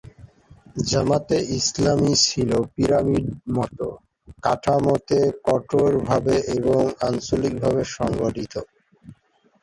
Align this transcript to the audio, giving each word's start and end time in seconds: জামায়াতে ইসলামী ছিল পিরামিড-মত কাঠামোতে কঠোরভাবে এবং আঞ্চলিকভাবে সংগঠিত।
জামায়াতে 0.89 1.37
ইসলামী 1.59 2.13
ছিল 2.25 2.51
পিরামিড-মত 2.73 3.77
কাঠামোতে 4.43 5.19
কঠোরভাবে 5.45 6.35
এবং 6.55 6.79
আঞ্চলিকভাবে 7.07 7.81
সংগঠিত। 7.95 8.53